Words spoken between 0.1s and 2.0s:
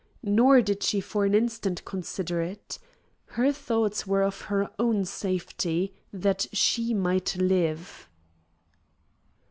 Nor did she for an instant